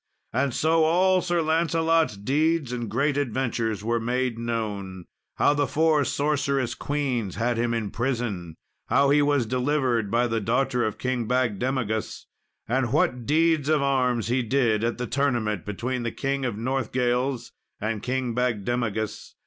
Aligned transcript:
And 0.33 0.51
so 0.51 0.83
all 0.83 1.21
Sir 1.21 1.43
Lancelot's 1.43 2.17
deeds 2.17 2.71
and 2.73 2.89
great 2.89 3.17
adventures 3.17 3.83
were 3.83 3.99
made 3.99 4.39
known; 4.39 5.05
how 5.35 5.53
the 5.53 5.67
four 5.67 6.03
sorceress 6.03 6.73
queens 6.73 7.35
had 7.35 7.57
him 7.59 7.71
in 7.71 7.91
prison; 7.91 8.55
how 8.87 9.11
he 9.11 9.21
was 9.21 9.45
delivered 9.45 10.09
by 10.09 10.25
the 10.25 10.39
daughter 10.41 10.83
of 10.83 10.97
King 10.97 11.27
Bagdemagus, 11.27 12.25
and 12.67 12.91
what 12.91 13.27
deeds 13.27 13.69
of 13.69 13.83
arms 13.83 14.29
he 14.29 14.41
did 14.41 14.83
at 14.83 14.97
the 14.97 15.05
tournament 15.05 15.65
between 15.67 16.01
the 16.01 16.11
King 16.11 16.45
of 16.45 16.57
North 16.57 16.95
Wales 16.95 17.51
and 17.79 18.01
King 18.01 18.33
Bagdemagus. 18.33 19.35